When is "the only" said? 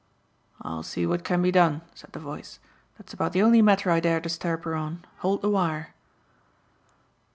3.33-3.61